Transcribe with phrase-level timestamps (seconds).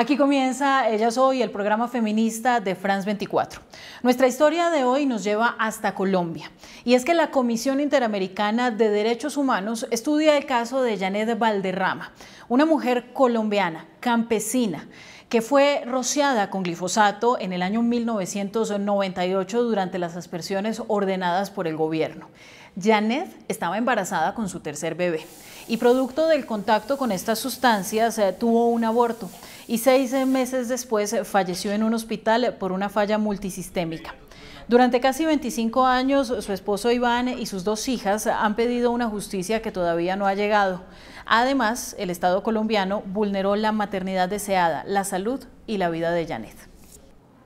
[0.00, 3.60] Aquí comienza Ella Soy, el programa feminista de France 24.
[4.02, 6.50] Nuestra historia de hoy nos lleva hasta Colombia.
[6.86, 12.12] Y es que la Comisión Interamericana de Derechos Humanos estudia el caso de Janet Valderrama,
[12.48, 14.88] una mujer colombiana, campesina,
[15.28, 21.76] que fue rociada con glifosato en el año 1998 durante las aspersiones ordenadas por el
[21.76, 22.30] gobierno.
[22.80, 25.26] Janet estaba embarazada con su tercer bebé
[25.68, 29.30] y producto del contacto con estas sustancias eh, tuvo un aborto
[29.66, 34.14] y seis meses después falleció en un hospital por una falla multisistémica.
[34.70, 39.62] Durante casi 25 años, su esposo Iván y sus dos hijas han pedido una justicia
[39.62, 40.82] que todavía no ha llegado.
[41.26, 46.69] Además, el Estado colombiano vulneró la maternidad deseada, la salud y la vida de Janet.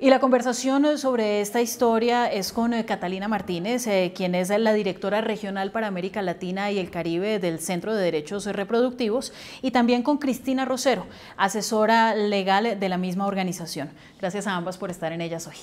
[0.00, 4.72] Y la conversación sobre esta historia es con eh, Catalina Martínez, eh, quien es la
[4.72, 10.02] directora regional para América Latina y el Caribe del Centro de Derechos Reproductivos, y también
[10.02, 11.06] con Cristina Rosero,
[11.36, 13.90] asesora legal de la misma organización.
[14.20, 15.56] Gracias a ambas por estar en ellas hoy.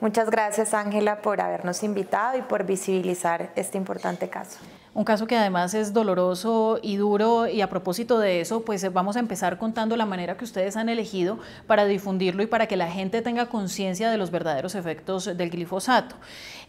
[0.00, 4.58] Muchas gracias, Ángela, por habernos invitado y por visibilizar este importante caso.
[4.96, 9.16] Un caso que además es doloroso y duro y a propósito de eso, pues vamos
[9.16, 12.90] a empezar contando la manera que ustedes han elegido para difundirlo y para que la
[12.90, 16.16] gente tenga conciencia de los verdaderos efectos del glifosato.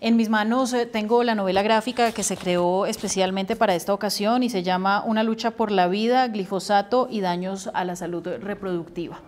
[0.01, 4.43] En mis manos eh, tengo la novela gráfica que se creó especialmente para esta ocasión
[4.43, 9.21] y se llama Una lucha por la vida, glifosato y daños a la salud reproductiva.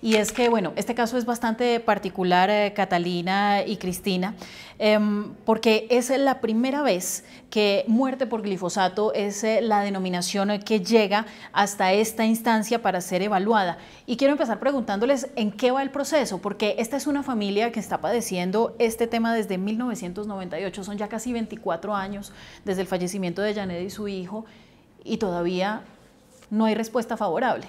[0.00, 4.34] Y es que, bueno, este caso es bastante particular, eh, Catalina y Cristina,
[4.78, 10.80] em, porque es la primera vez que muerte por glifosato es eh, la denominación que
[10.80, 13.78] llega hasta esta instancia para ser evaluada.
[14.06, 17.80] Y quiero empezar preguntándoles en qué va el proceso, porque esta es una familia que
[17.80, 22.32] está padeciendo este tema desde 1998, son ya casi 24 años
[22.64, 24.44] desde el fallecimiento de Janet y su hijo,
[25.02, 25.82] y todavía
[26.50, 27.68] no hay respuesta favorable.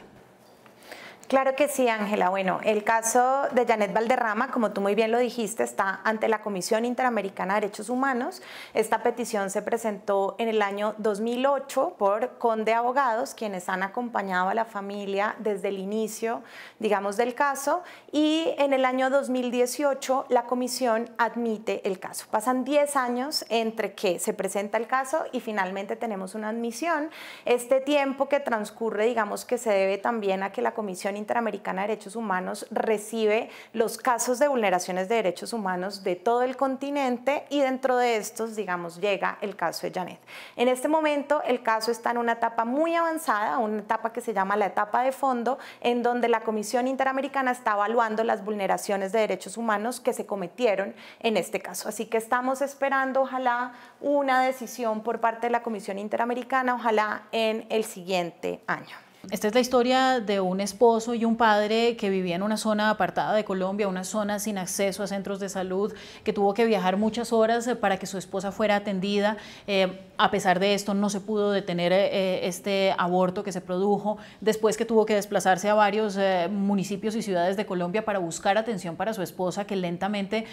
[1.30, 2.30] Claro que sí, Ángela.
[2.30, 6.42] Bueno, el caso de Janet Valderrama, como tú muy bien lo dijiste, está ante la
[6.42, 8.42] Comisión Interamericana de Derechos Humanos.
[8.74, 14.56] Esta petición se presentó en el año 2008 por Conde Abogados, quienes han acompañado a
[14.56, 16.42] la familia desde el inicio,
[16.80, 17.84] digamos, del caso.
[18.12, 22.26] Y en el año 2018 la comisión admite el caso.
[22.32, 27.12] Pasan 10 años entre que se presenta el caso y finalmente tenemos una admisión.
[27.46, 31.90] Este tiempo que transcurre, digamos, que se debe también a que la Comisión Interamericana de
[31.90, 37.62] Derechos Humanos recibe los casos de vulneraciones de derechos humanos de todo el continente y
[37.62, 40.20] dentro de estos, digamos, llega el caso de Janet.
[40.56, 44.34] En este momento el caso está en una etapa muy avanzada, una etapa que se
[44.34, 49.20] llama la etapa de fondo, en donde la Comisión Interamericana está evaluando las vulneraciones de
[49.20, 51.90] derechos humanos que se cometieron en este caso.
[51.90, 57.66] Así que estamos esperando, ojalá, una decisión por parte de la Comisión Interamericana, ojalá en
[57.70, 59.09] el siguiente año.
[59.32, 62.90] Esta es la historia de un esposo y un padre que vivía en una zona
[62.90, 65.94] apartada de Colombia, una zona sin acceso a centros de salud,
[66.24, 69.36] que tuvo que viajar muchas horas eh, para que su esposa fuera atendida.
[69.68, 74.18] Eh, a pesar de esto, no se pudo detener eh, este aborto que se produjo,
[74.40, 76.18] después que tuvo que desplazarse a varios
[76.50, 80.46] municipios y ciudades de Colombia para buscar atención para su esposa, que lentamente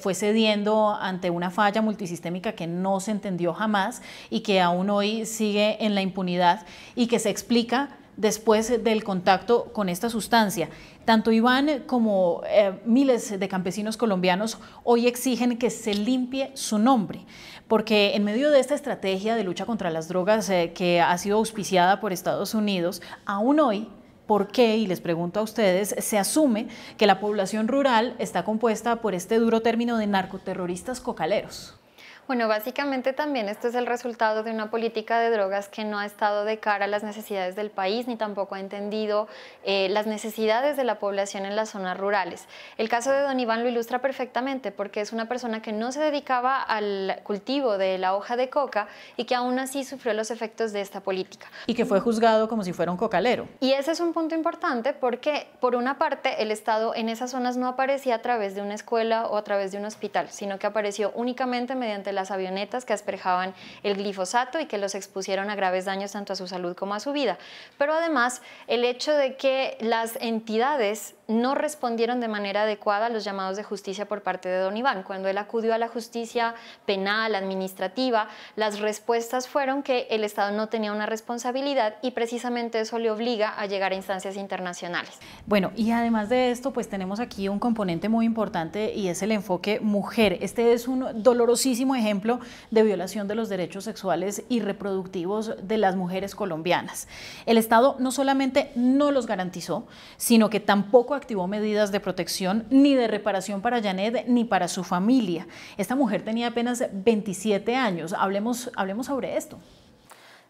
[0.00, 5.26] fue cediendo ante una falla multisistémica que no se entendió jamás y que aún hoy
[5.26, 10.68] sigue en la impunidad y que se explica después del contacto con esta sustancia.
[11.04, 17.24] Tanto Iván como eh, miles de campesinos colombianos hoy exigen que se limpie su nombre,
[17.68, 21.38] porque en medio de esta estrategia de lucha contra las drogas eh, que ha sido
[21.38, 23.88] auspiciada por Estados Unidos, aún hoy
[24.26, 24.76] ¿Por qué?
[24.76, 29.38] Y les pregunto a ustedes, se asume que la población rural está compuesta por este
[29.38, 31.81] duro término de narcoterroristas cocaleros.
[32.28, 36.06] Bueno, básicamente también esto es el resultado de una política de drogas que no ha
[36.06, 39.26] estado de cara a las necesidades del país ni tampoco ha entendido
[39.64, 42.46] eh, las necesidades de la población en las zonas rurales.
[42.78, 46.00] El caso de Don Iván lo ilustra perfectamente porque es una persona que no se
[46.00, 48.86] dedicaba al cultivo de la hoja de coca
[49.16, 51.48] y que aún así sufrió los efectos de esta política.
[51.66, 53.48] Y que fue juzgado como si fuera un cocalero.
[53.58, 57.56] Y ese es un punto importante porque, por una parte, el Estado en esas zonas
[57.56, 60.68] no aparecía a través de una escuela o a través de un hospital, sino que
[60.68, 65.84] apareció únicamente mediante las avionetas que asperjaban el glifosato y que los expusieron a graves
[65.84, 67.38] daños tanto a su salud como a su vida.
[67.78, 73.24] Pero además, el hecho de que las entidades no respondieron de manera adecuada a los
[73.24, 75.02] llamados de justicia por parte de don Iván.
[75.02, 76.54] Cuando él acudió a la justicia
[76.84, 82.98] penal, administrativa, las respuestas fueron que el Estado no tenía una responsabilidad y precisamente eso
[82.98, 85.18] le obliga a llegar a instancias internacionales.
[85.46, 89.32] Bueno, y además de esto, pues tenemos aquí un componente muy importante y es el
[89.32, 90.38] enfoque mujer.
[90.40, 92.40] Este es un dolorosísimo ejemplo
[92.70, 97.08] de violación de los derechos sexuales y reproductivos de las mujeres colombianas.
[97.46, 99.86] El Estado no solamente no los garantizó,
[100.16, 104.84] sino que tampoco activó medidas de protección ni de reparación para Janet ni para su
[104.84, 105.46] familia.
[105.76, 108.12] Esta mujer tenía apenas 27 años.
[108.12, 109.58] Hablemos, hablemos sobre esto.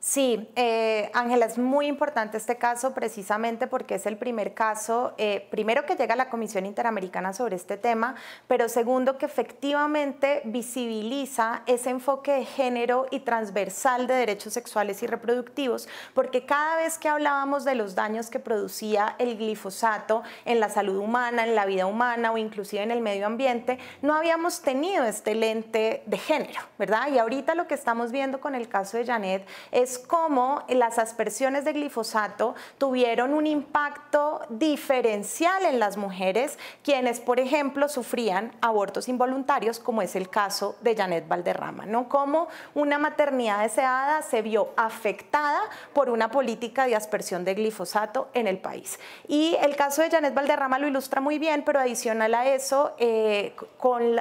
[0.04, 5.46] Sí, eh, Ángela, es muy importante este caso precisamente porque es el primer caso, eh,
[5.49, 8.16] primero que llega a la Comisión Interamericana sobre este tema,
[8.49, 15.06] pero segundo que efectivamente visibiliza ese enfoque de género y transversal de derechos sexuales y
[15.06, 20.69] reproductivos, porque cada vez que hablábamos de los daños que producía el glifosato en la
[20.69, 25.05] salud humana, en la vida humana o inclusive en el medio ambiente, no habíamos tenido
[25.05, 27.06] este lente de género, ¿verdad?
[27.12, 31.65] Y ahorita lo que estamos viendo con el caso de Janet es cómo las aspersiones
[31.65, 39.79] de glifosato tuvieron un impacto diferencial en las mujeres, quienes, por ejemplo, sufrían abortos involuntarios,
[39.79, 42.09] como es el caso de Janet Valderrama, ¿no?
[42.09, 45.61] Cómo una maternidad deseada se vio afectada
[45.93, 48.99] por una política de aspersión de glifosato en el país.
[49.29, 53.55] Y el caso de Janet Valderrama lo ilustra muy bien, pero adicional a eso, eh,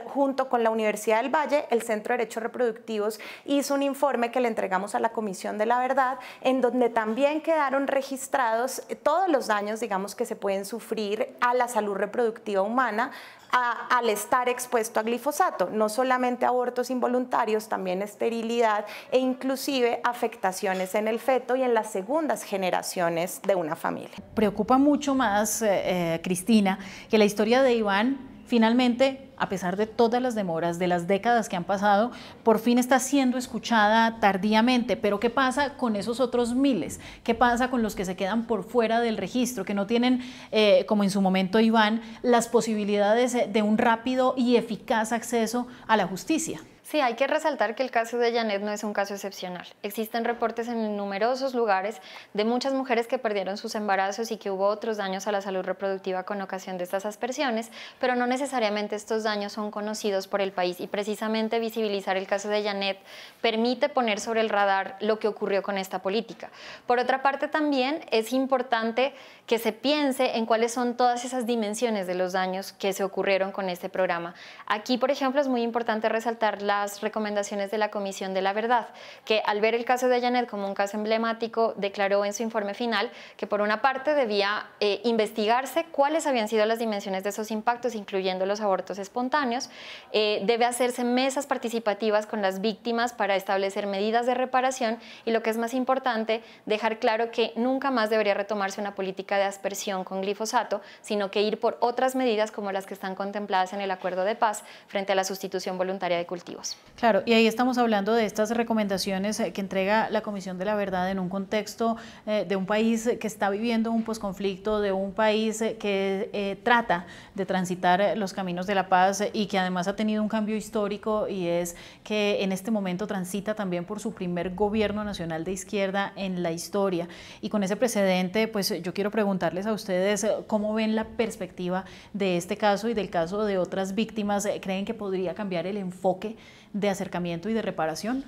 [0.05, 4.39] junto con la Universidad del Valle, el Centro de Derechos Reproductivos hizo un informe que
[4.39, 9.47] le entregamos a la Comisión de la Verdad, en donde también quedaron registrados todos los
[9.47, 13.11] daños, digamos, que se pueden sufrir a la salud reproductiva humana
[13.51, 21.07] al estar expuesto a glifosato, no solamente abortos involuntarios, también esterilidad e inclusive afectaciones en
[21.07, 24.15] el feto y en las segundas generaciones de una familia.
[24.33, 26.79] Preocupa mucho más, eh, eh, Cristina,
[27.09, 31.47] que la historia de Iván finalmente, a pesar de todas las demoras, de las décadas
[31.47, 32.11] que han pasado,
[32.43, 34.97] por fin está siendo escuchada tardíamente.
[34.97, 36.99] Pero ¿qué pasa con esos otros miles?
[37.23, 40.19] ¿Qué pasa con los que se quedan por fuera del registro, que no tienen,
[40.51, 45.95] eh, como en su momento Iván, las posibilidades de un rápido y eficaz acceso a
[45.95, 46.59] la justicia?
[46.91, 49.65] Sí, hay que resaltar que el caso de Janet no es un caso excepcional.
[49.81, 52.01] Existen reportes en numerosos lugares
[52.33, 55.63] de muchas mujeres que perdieron sus embarazos y que hubo otros daños a la salud
[55.63, 57.71] reproductiva con ocasión de estas aspersiones,
[58.01, 62.49] pero no necesariamente estos daños son conocidos por el país y precisamente visibilizar el caso
[62.49, 62.99] de Janet
[63.39, 66.49] permite poner sobre el radar lo que ocurrió con esta política.
[66.87, 69.13] Por otra parte, también es importante
[69.47, 73.53] que se piense en cuáles son todas esas dimensiones de los daños que se ocurrieron
[73.53, 74.33] con este programa.
[74.65, 78.87] Aquí, por ejemplo, es muy importante resaltar la recomendaciones de la Comisión de la Verdad,
[79.25, 82.73] que al ver el caso de Janet como un caso emblemático, declaró en su informe
[82.73, 87.51] final que por una parte debía eh, investigarse cuáles habían sido las dimensiones de esos
[87.51, 89.69] impactos, incluyendo los abortos espontáneos,
[90.11, 95.43] eh, debe hacerse mesas participativas con las víctimas para establecer medidas de reparación y lo
[95.43, 100.03] que es más importante, dejar claro que nunca más debería retomarse una política de aspersión
[100.03, 103.91] con glifosato, sino que ir por otras medidas como las que están contempladas en el
[103.91, 106.70] acuerdo de paz frente a la sustitución voluntaria de cultivos.
[107.01, 110.75] Claro, y ahí estamos hablando de estas recomendaciones eh, que entrega la Comisión de la
[110.75, 111.97] Verdad en un contexto
[112.27, 117.07] eh, de un país que está viviendo un posconflicto, de un país eh, que trata
[117.33, 121.27] de transitar los caminos de la paz y que además ha tenido un cambio histórico
[121.27, 126.13] y es que en este momento transita también por su primer gobierno nacional de izquierda
[126.15, 127.07] en la historia.
[127.41, 132.37] Y con ese precedente, pues yo quiero preguntarles a ustedes cómo ven la perspectiva de
[132.37, 134.47] este caso y del caso de otras víctimas.
[134.61, 136.35] ¿Creen que podría cambiar el enfoque
[136.73, 138.23] de acercamiento y de reparación?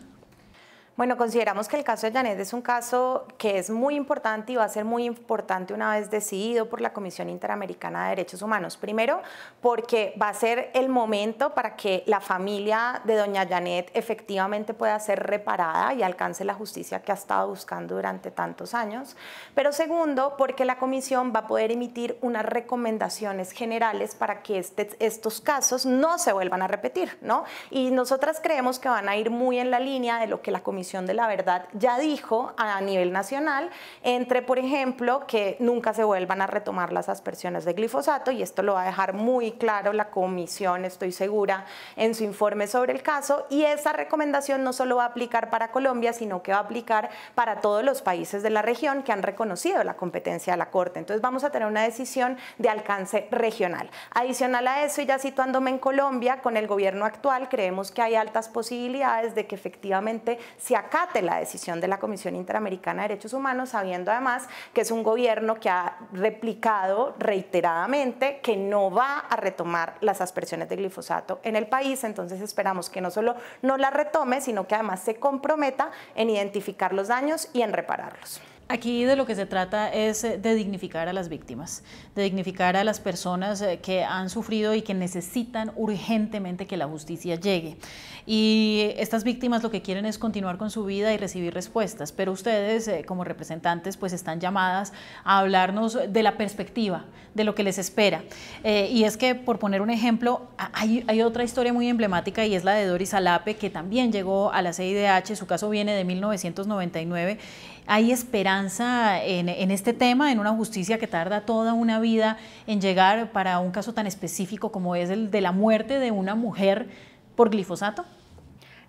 [0.96, 4.58] Bueno, consideramos que el caso de Janet es un caso que es muy importante y
[4.58, 8.78] va a ser muy importante una vez decidido por la Comisión Interamericana de Derechos Humanos.
[8.78, 9.20] Primero,
[9.60, 15.00] porque va a ser el momento para que la familia de doña Janet efectivamente pueda
[15.00, 19.16] ser reparada y alcance la justicia que ha estado buscando durante tantos años.
[19.56, 24.92] Pero segundo, porque la Comisión va a poder emitir unas recomendaciones generales para que este,
[25.00, 27.46] estos casos no se vuelvan a repetir, ¿no?
[27.72, 30.62] Y nosotras creemos que van a ir muy en la línea de lo que la
[30.62, 33.70] Comisión de la Verdad ya dijo a nivel nacional,
[34.04, 38.64] entre, por ejemplo, que nunca se vuelvan a retomar las aspersiones de glifosato, y esto
[38.64, 43.02] lo va a dejar muy claro la Comisión, estoy segura, en su informe sobre el
[43.02, 46.62] caso, y esa recomendación no solo va a aplicar para Colombia, sino que va a
[46.62, 50.70] aplicar para todos los países de la región que han reconocido la competencia de la
[50.70, 51.00] Corte.
[51.00, 53.90] Entonces vamos a tener una decisión de alcance regional.
[54.12, 58.16] Adicional a eso, y ya situándome en Colombia, con el gobierno actual, creemos que hay
[58.16, 60.40] altas posibilidades de que efectivamente
[60.76, 65.04] acate la decisión de la Comisión Interamericana de Derechos Humanos, sabiendo además que es un
[65.04, 71.56] gobierno que ha replicado reiteradamente que no va a retomar las aspersiones de glifosato en
[71.56, 72.04] el país.
[72.04, 76.94] Entonces esperamos que no solo no la retome, sino que además se comprometa en identificar
[76.94, 78.42] los daños y en repararlos.
[78.74, 81.84] Aquí de lo que se trata es eh, de dignificar a las víctimas,
[82.16, 86.88] de dignificar a las personas eh, que han sufrido y que necesitan urgentemente que la
[86.88, 87.78] justicia llegue.
[88.26, 92.32] Y estas víctimas lo que quieren es continuar con su vida y recibir respuestas, pero
[92.32, 94.92] ustedes eh, como representantes pues están llamadas
[95.24, 98.24] a hablarnos de la perspectiva, de lo que les espera.
[98.64, 102.74] y es que, por poner un ejemplo, hay, otra historia muy emblemática y es la
[102.74, 107.38] de Doris Alape, que también llegó a la CIDH, su caso viene de 1999
[107.86, 113.32] ¿Hay esperanza en, este tema, en una justicia que tarda toda una vida en llegar
[113.32, 116.88] para un caso tan específico como es el de la muerte de una mujer
[117.36, 118.06] por glifosato?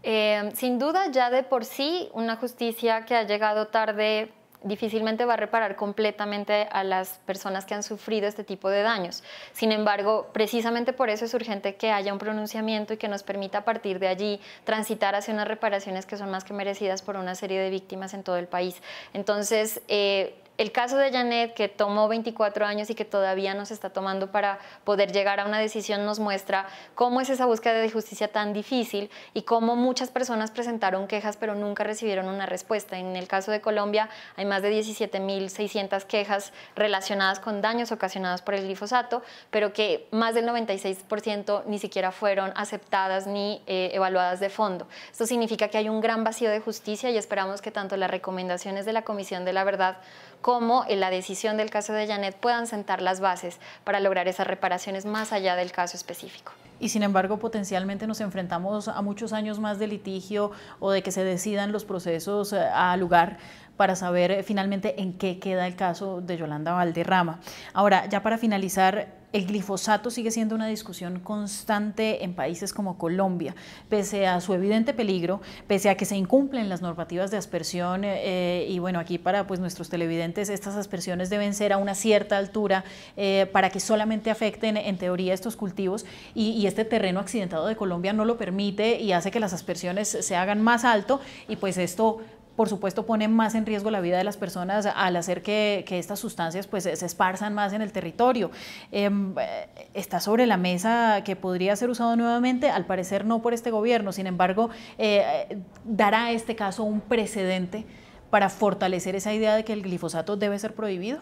[0.03, 4.31] Eh, sin duda, ya de por sí, una justicia que ha llegado tarde
[4.65, 9.23] difícilmente va a reparar completamente a las personas que han sufrido este tipo de daños.
[9.53, 13.59] Sin embargo, precisamente por eso es urgente que haya un pronunciamiento y que nos permita
[13.59, 17.35] a partir de allí transitar hacia unas reparaciones que son más que merecidas por una
[17.35, 18.83] serie de víctimas en todo el país.
[19.13, 23.75] Entonces, eh, el caso de Janet, que tomó 24 años y que todavía no se
[23.75, 27.91] está tomando para poder llegar a una decisión, nos muestra cómo es esa búsqueda de
[27.91, 32.99] justicia tan difícil y cómo muchas personas presentaron quejas pero nunca recibieron una respuesta.
[32.99, 38.55] En el caso de Colombia hay más de 17.600 quejas relacionadas con daños ocasionados por
[38.55, 44.51] el glifosato, pero que más del 96% ni siquiera fueron aceptadas ni eh, evaluadas de
[44.51, 44.87] fondo.
[45.11, 48.87] Esto significa que hay un gran vacío de justicia y esperamos que tanto las recomendaciones
[48.87, 49.97] de la Comisión de la Verdad
[50.45, 54.47] cómo en la decisión del caso de Janet puedan sentar las bases para lograr esas
[54.47, 56.53] reparaciones más allá del caso específico.
[56.79, 61.13] Y sin embargo, potencialmente nos enfrentamos a muchos años más de litigio o de que
[61.13, 63.39] se decidan los procesos eh, a lugar
[63.77, 67.41] para saber eh, finalmente en qué queda el caso de Yolanda Valderrama.
[67.73, 73.57] Ahora, ya para finalizar, el glifosato sigue siendo una discusión constante en países como Colombia,
[73.89, 78.65] pese a su evidente peligro, pese a que se incumplen las normativas de aspersión eh,
[78.69, 82.85] y bueno, aquí para pues nuestros televidentes estas aspersiones deben ser a una cierta altura
[83.17, 86.07] eh, para que solamente afecten en teoría estos cultivos.
[86.37, 90.37] Y, este terreno accidentado de Colombia no lo permite y hace que las aspersiones se
[90.37, 91.21] hagan más alto.
[91.47, 92.21] Y pues esto
[92.57, 96.19] por supuesto pone más en riesgo la vida de las personas al hacer que, estas
[96.19, 98.51] sustancias pues, se esparzan más en el territorio.
[98.93, 103.55] Em, eh, está sobre la mesa que podría ser usado nuevamente, al parecer no por
[103.55, 107.87] este gobierno, sin embargo, eh, dará este caso un precedente
[108.31, 111.21] para fortalecer esa idea de que el glifosato debe ser prohibido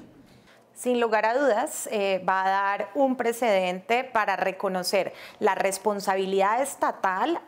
[0.74, 7.40] sin lugar a dudas, eh, va a dar un precedente para reconocer la responsabilidad estatal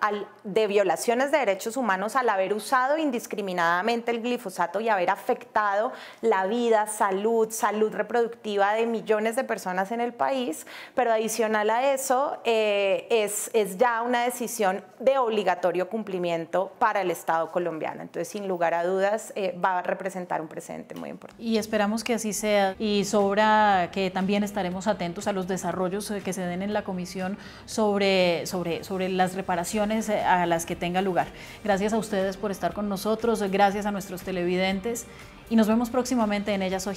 [0.45, 6.47] de violaciones de derechos humanos al haber usado indiscriminadamente el glifosato y haber afectado la
[6.47, 12.39] vida, salud, salud reproductiva de millones de personas en el país, pero adicional a eso
[12.45, 18.03] eh, es, es ya una decisión de obligatorio cumplimiento para el Estado colombiano.
[18.03, 21.43] Entonces, sin lugar a dudas, eh, va a representar un precedente muy importante.
[21.43, 22.75] Y esperamos que así sea.
[22.79, 26.83] Y sobra que también estaremos atentos a los desarrollos eh, que se den en la
[26.83, 31.29] comisión sobre, sobre, sobre las reparaciones eh, a las que tenga lugar.
[31.63, 35.07] Gracias a ustedes por estar con nosotros, gracias a nuestros televidentes
[35.49, 36.97] y nos vemos próximamente en Ellas Hoy.